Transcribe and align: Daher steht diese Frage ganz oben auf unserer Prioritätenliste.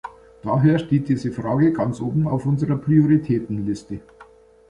Daher 0.41 0.79
steht 0.79 1.09
diese 1.09 1.31
Frage 1.31 1.71
ganz 1.71 2.01
oben 2.01 2.27
auf 2.27 2.47
unserer 2.47 2.75
Prioritätenliste. 2.75 3.99